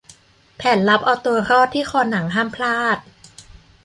[0.57, 2.97] แผนลับเอาตัวรอดที่คอหนังห้ามพลาด